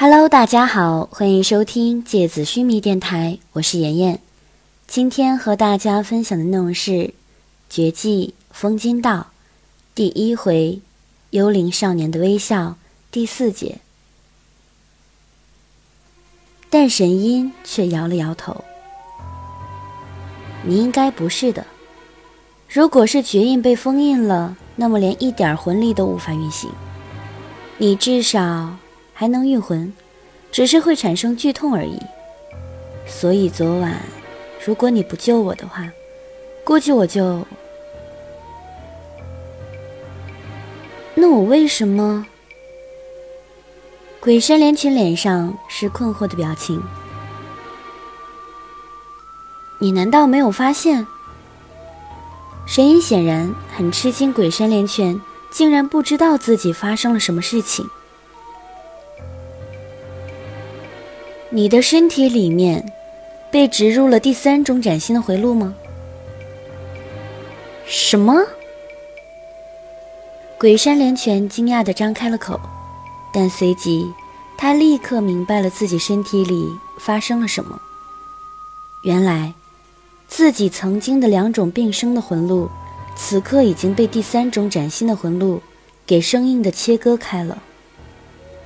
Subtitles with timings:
[0.00, 4.20] Hello，大家好，欢迎收听芥子须弥电台，我是妍妍。
[4.86, 6.90] 今天和大家分享的内容是
[7.68, 9.16] 《绝技风金道》
[9.96, 10.80] 第一回
[11.30, 12.76] “幽灵少年的微笑”
[13.10, 13.80] 第四节。
[16.70, 18.64] 但神音却摇了摇头
[20.62, 21.66] ：“你应该不是的。
[22.68, 26.70] 如果是绝印被封印了，那么连一点魂力都无法运行。
[27.78, 28.76] 你至少……”
[29.20, 29.92] 还能运魂，
[30.52, 31.98] 只是会产生剧痛而已。
[33.04, 34.00] 所以昨晚，
[34.64, 35.90] 如果你不救我的话，
[36.62, 37.44] 估计我就……
[41.16, 42.24] 那我为什么？
[44.20, 46.80] 鬼山连群脸上是困惑的表情。
[49.80, 51.04] 你难道没有发现？
[52.68, 57.84] 神隐显然很吃惊，鬼山连泉竟然不知道自己发生了什么事情。
[61.50, 62.92] 你的身体里面
[63.50, 65.74] 被植入了第三种崭新的回路吗？
[67.86, 68.44] 什么？
[70.58, 72.60] 鬼山连泉惊讶的张开了口，
[73.32, 74.12] 但随即
[74.58, 76.68] 他立刻明白了自己身体里
[77.00, 77.80] 发生了什么。
[79.02, 79.54] 原来，
[80.26, 82.68] 自己曾经的两种并生的魂路，
[83.16, 85.62] 此刻已经被第三种崭新的魂路
[86.06, 87.56] 给生硬的切割开了，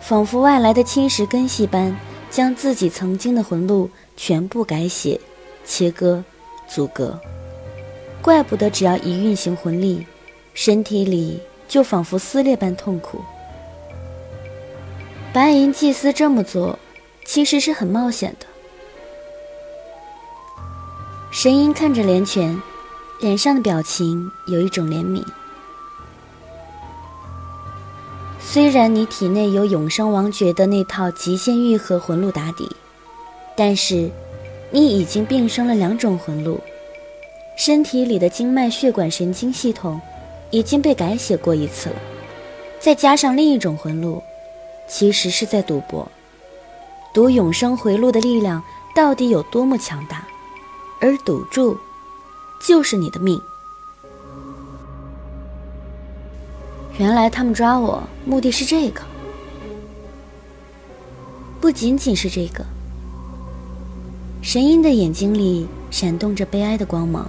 [0.00, 1.96] 仿佛外来的侵蚀根系般。
[2.32, 5.20] 将自己曾经的魂路全部改写、
[5.66, 6.24] 切割、
[6.66, 7.20] 阻隔，
[8.22, 10.06] 怪不得只要一运行魂力，
[10.54, 11.38] 身体里
[11.68, 13.20] 就仿佛撕裂般痛苦。
[15.30, 16.78] 白银祭司这么做，
[17.26, 18.46] 其实是很冒险的。
[21.30, 22.58] 神鹰看着连泉，
[23.20, 25.22] 脸上的表情有一种怜悯。
[28.52, 32.68] 虽然你体内有永生王爵的那套极限愈合魂路打底，
[33.56, 34.10] 但是
[34.70, 36.60] 你已经并生了两种魂路，
[37.56, 39.98] 身体里的经脉、血管、神经系统
[40.50, 41.96] 已经被改写过一次了，
[42.78, 44.22] 再加上另一种魂路，
[44.86, 46.06] 其实是在赌博，
[47.14, 48.62] 赌永生回路的力量
[48.94, 50.28] 到底有多么强大，
[51.00, 51.74] 而赌注
[52.62, 53.40] 就是你的命。
[56.98, 59.00] 原来他们抓我目的是这个，
[61.60, 62.64] 不仅仅是这个。
[64.42, 67.28] 神鹰的眼睛里闪动着悲哀的光芒。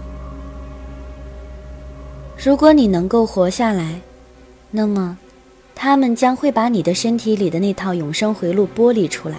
[2.44, 4.02] 如果你能够活下来，
[4.70, 5.18] 那么，
[5.74, 9.38] 他们将会把你的身体里的那套永生回路剥离出来，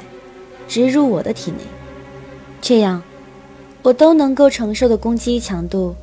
[0.66, 1.58] 植入我的体内。
[2.62, 3.02] 这样，
[3.82, 5.94] 我都能够承受的攻击强度，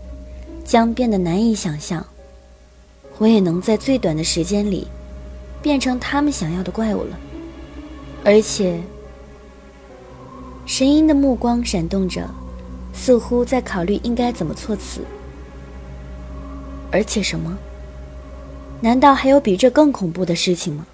[0.64, 2.06] 将变得难以想象。
[3.22, 4.88] 我也能在最短的时间里，
[5.62, 7.20] 变成他们想要的怪物了。
[8.26, 8.82] 而且，
[10.66, 12.28] 神鹰的目光闪动着，
[12.94, 15.02] 似乎在考虑应该怎么措辞。
[16.92, 17.56] 而且什么？
[18.82, 20.88] 难道还有比这更恐怖的事情吗？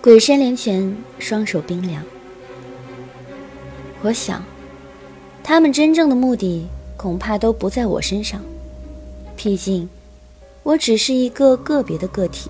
[0.00, 2.00] 鬼山连拳双手冰凉。
[4.02, 4.40] 我想，
[5.42, 8.40] 他们真正的目的恐怕都不在我身上。
[9.42, 9.88] 毕竟，
[10.62, 12.48] 我只是一个个别的个体，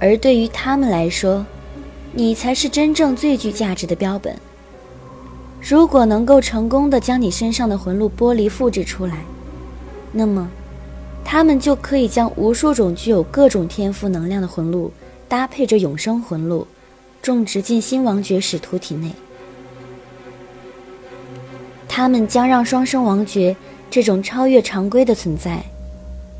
[0.00, 1.46] 而对于他们来说，
[2.12, 4.36] 你才是真正最具价值的标本。
[5.60, 9.18] 如果能够成功的将你身上的魂路剥离复制出来，
[10.10, 10.50] 那么，
[11.24, 14.90] 他们就可以将无数种具有各种天赋能量的魂路
[15.28, 16.66] 搭配着永生魂路，
[17.22, 19.12] 种植进新王爵使徒体内。
[21.86, 23.54] 他们将让双生王爵
[23.88, 25.62] 这种超越常规的存在。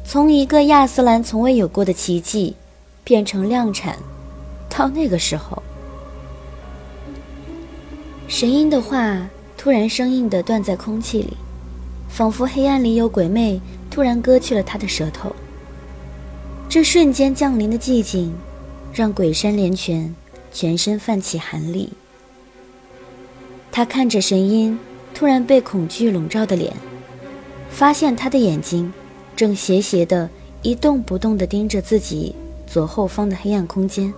[0.04, 2.54] 从一个亚斯兰从未有过的奇迹，
[3.02, 3.96] 变成量产，
[4.68, 5.62] 到那个时候，
[8.28, 11.36] 神鹰的话突然生硬的断在空气里，
[12.08, 15.34] 仿佛黑暗里有鬼魅突然割去了他的舌头。
[16.69, 18.34] 这瞬间降临的寂静，
[18.92, 20.14] 让鬼山连拳
[20.52, 21.90] 全身泛起寒栗。
[23.70, 24.78] 他看着神鹰
[25.14, 26.75] 突然被恐惧笼罩的脸，
[27.70, 28.93] 发现他的眼睛。
[29.34, 30.29] 正斜斜的
[30.62, 32.34] 一动不动地盯着自己
[32.67, 34.12] 左后方的黑暗空间，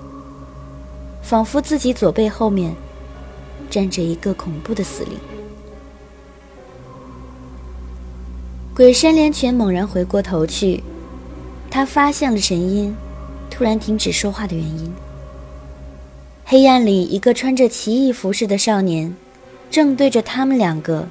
[1.22, 2.74] 仿佛自己左背后面
[3.70, 5.18] 站着一个恐怖的死灵。
[8.74, 10.82] 鬼山连泉猛然回过头去，
[11.70, 12.94] 他发现了神音
[13.48, 14.92] 突然停止说话的原因。
[16.44, 19.14] 黑暗里，一个穿着奇异服饰的少年
[19.70, 21.08] 正对着他们两个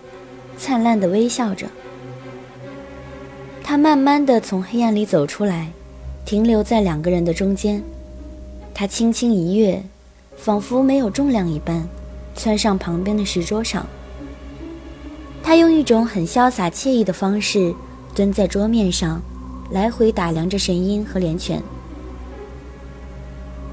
[0.57, 1.67] 灿烂的微笑着。
[3.73, 5.67] 他慢慢的从黑暗里走出来，
[6.25, 7.81] 停留在两个人的中间。
[8.71, 9.81] 他轻轻一跃，
[10.37, 11.83] 仿佛没有重量一般，
[12.35, 13.83] 窜上旁边的石桌上。
[15.41, 17.73] 他用一种很潇洒惬意的方式
[18.13, 19.19] 蹲在桌面上，
[19.71, 21.59] 来回打量着神鹰和连泉。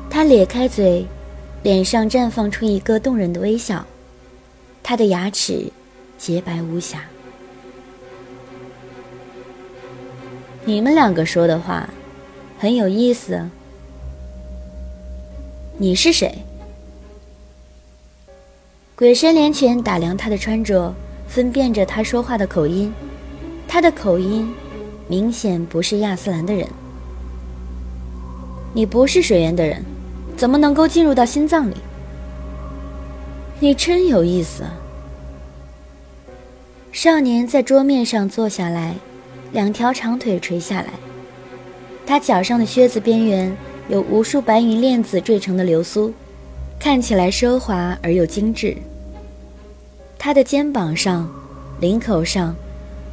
[0.08, 1.04] 他咧开嘴，
[1.62, 3.84] 脸上绽放出一个动人的微笑，
[4.82, 5.70] 他的牙齿
[6.16, 7.02] 洁白无瑕。
[10.64, 11.88] 你们两个说的话
[12.58, 13.48] 很有意思。
[15.78, 16.32] 你是谁？
[18.94, 20.94] 鬼神连拳打量他的穿着，
[21.26, 22.92] 分辨着他说话的口音。
[23.66, 24.52] 他的口音
[25.08, 26.68] 明显不是亚斯兰的人。
[28.74, 29.82] 你不是水源的人，
[30.36, 31.76] 怎么能够进入到心脏里？
[33.58, 34.64] 你真有意思。
[36.92, 38.96] 少年在桌面上坐下来。
[39.52, 40.90] 两条长腿垂下来，
[42.06, 43.56] 他脚上的靴子边缘
[43.88, 46.12] 有无数白银链子缀成的流苏，
[46.78, 48.76] 看起来奢华而又精致。
[50.16, 51.28] 他的肩膀上、
[51.80, 52.54] 领口上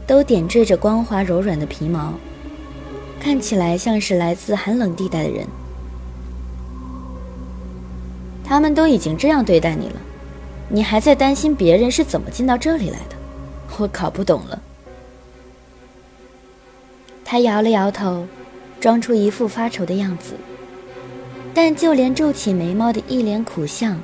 [0.05, 2.13] 都点缀着光滑柔软的皮毛，
[3.19, 5.47] 看起来像是来自寒冷地带的人。
[8.43, 9.95] 他们都已经这样对待你了，
[10.69, 13.15] 你还在担心别人是怎么进到这里来的？
[13.79, 14.61] 我搞不懂了。
[17.29, 18.25] 他摇了摇头，
[18.79, 20.35] 装出一副发愁的样子。
[21.53, 23.99] 但就连皱起眉毛的一脸苦相，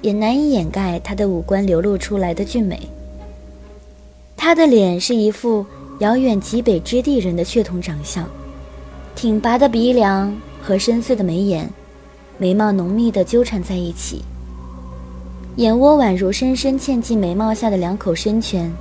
[0.00, 2.88] 也难以掩盖他的五官流露出来的俊美。
[4.36, 5.64] 他的脸是一副
[6.00, 8.28] 遥远极北之地人的血统长相，
[9.14, 11.70] 挺拔的鼻梁和深邃的眉眼，
[12.38, 14.24] 眉毛浓密的纠缠在一起，
[15.54, 18.72] 眼窝宛如深深嵌进眉毛下的两口深泉。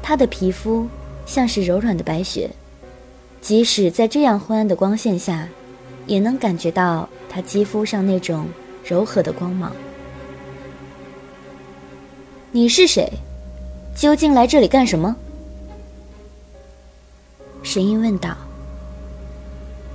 [0.00, 0.86] 他的皮肤
[1.26, 2.48] 像是柔软的白雪。
[3.44, 5.46] 即使在这样昏暗的光线下，
[6.06, 8.46] 也能感觉到他肌肤上那种
[8.82, 9.70] 柔和的光芒。
[12.50, 13.12] 你是谁？
[13.94, 15.14] 究竟来这里干什么？
[17.62, 18.34] 神音问道。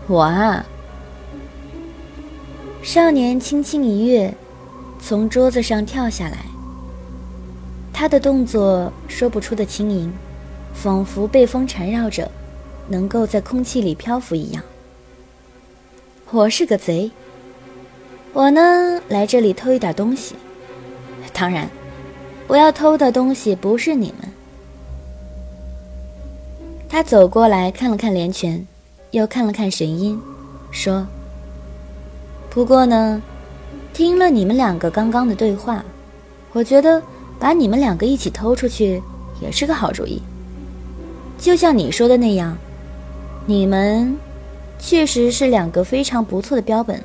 [0.06, 0.64] 我啊。
[2.84, 4.32] 少年轻轻一跃，
[5.02, 6.46] 从桌子上跳下来。
[7.92, 10.14] 他的动作说不出的轻盈，
[10.72, 12.30] 仿佛被风缠绕着。
[12.90, 14.64] 能够在空气里漂浮一样。
[16.32, 17.10] 我是个贼。
[18.34, 20.36] 我呢，来这里偷一点东西。
[21.32, 21.70] 当然，
[22.48, 24.30] 我要偷的东西不是你们。
[26.90, 28.66] 他走过来看了看连泉，
[29.12, 30.20] 又看了看神音，
[30.72, 31.06] 说
[32.50, 33.22] ：“不过呢，
[33.94, 35.86] 听了你们两个刚刚的对话，
[36.54, 37.02] 我觉得
[37.40, 39.02] 把你们两个一起偷出去
[39.42, 40.22] 也是个好主意。
[41.38, 42.58] 就像你说的那样。”
[43.50, 44.16] 你们
[44.78, 47.04] 确实是两个非常不错的标本。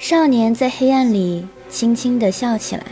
[0.00, 2.82] 少年在黑暗里轻轻地笑起来，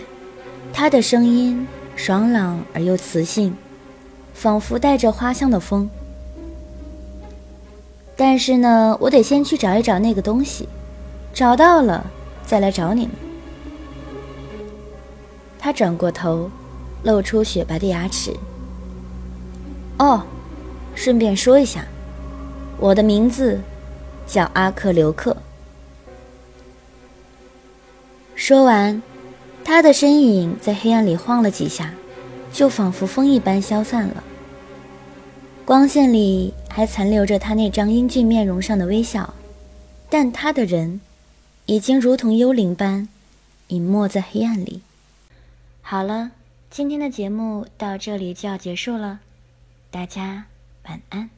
[0.72, 1.66] 他的声音
[1.96, 3.56] 爽朗而又磁性，
[4.32, 5.90] 仿佛带着花香的风。
[8.14, 10.68] 但是呢，我得先去找一找那个东西，
[11.34, 12.06] 找到了
[12.46, 13.16] 再来找你们。
[15.58, 16.48] 他转过头，
[17.02, 18.32] 露出雪白的牙齿。
[19.98, 20.22] 哦。
[20.96, 21.86] 顺便说一下，
[22.78, 23.60] 我的名字
[24.26, 25.36] 叫阿克留克。
[28.34, 29.00] 说完，
[29.62, 31.94] 他的身影在黑暗里晃了几下，
[32.52, 34.24] 就仿佛风一般消散了。
[35.64, 39.34] 光线里还残留着他那张英俊面容上的微笑，
[40.08, 41.00] 但他的人
[41.66, 43.08] 已经如同幽灵般
[43.68, 44.80] 隐没在黑暗里。
[45.82, 46.32] 好了，
[46.70, 49.20] 今天的节目到这里就要结束了，
[49.90, 50.46] 大家。
[50.86, 51.35] 晚安。